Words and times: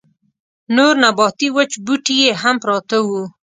نور 0.75 0.93
نباتي 1.03 1.47
وچ 1.55 1.71
بوټي 1.85 2.15
يې 2.21 2.31
هم 2.41 2.55
پراته 2.63 2.97
وو. 3.07 3.23